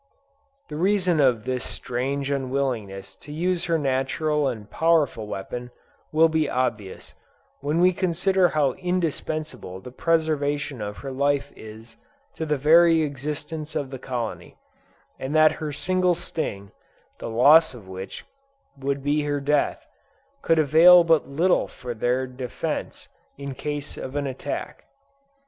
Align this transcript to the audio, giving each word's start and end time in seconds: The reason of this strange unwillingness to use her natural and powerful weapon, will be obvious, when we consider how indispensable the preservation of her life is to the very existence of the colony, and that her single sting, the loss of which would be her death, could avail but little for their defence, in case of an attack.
The 0.69 0.77
reason 0.77 1.19
of 1.19 1.45
this 1.45 1.63
strange 1.63 2.31
unwillingness 2.31 3.15
to 3.17 3.31
use 3.31 3.65
her 3.65 3.77
natural 3.77 4.47
and 4.47 4.67
powerful 4.67 5.27
weapon, 5.27 5.69
will 6.11 6.27
be 6.27 6.49
obvious, 6.49 7.13
when 7.59 7.79
we 7.79 7.93
consider 7.93 8.47
how 8.49 8.73
indispensable 8.73 9.79
the 9.79 9.91
preservation 9.91 10.81
of 10.81 10.97
her 11.05 11.11
life 11.11 11.53
is 11.55 11.97
to 12.33 12.47
the 12.47 12.57
very 12.57 13.03
existence 13.03 13.75
of 13.75 13.91
the 13.91 13.99
colony, 13.99 14.57
and 15.19 15.35
that 15.35 15.51
her 15.61 15.71
single 15.71 16.15
sting, 16.15 16.71
the 17.19 17.29
loss 17.29 17.75
of 17.75 17.87
which 17.87 18.25
would 18.75 19.03
be 19.03 19.21
her 19.21 19.39
death, 19.39 19.85
could 20.41 20.57
avail 20.57 21.03
but 21.03 21.27
little 21.29 21.67
for 21.67 21.93
their 21.93 22.25
defence, 22.25 23.07
in 23.37 23.53
case 23.53 23.97
of 23.97 24.15
an 24.15 24.25
attack. 24.25 24.85